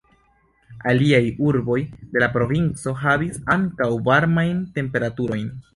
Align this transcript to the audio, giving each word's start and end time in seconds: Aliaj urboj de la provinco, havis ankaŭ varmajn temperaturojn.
Aliaj 0.93 1.19
urboj 1.49 1.77
de 2.15 2.25
la 2.25 2.31
provinco, 2.39 2.97
havis 3.05 3.41
ankaŭ 3.59 3.93
varmajn 4.11 4.69
temperaturojn. 4.81 5.51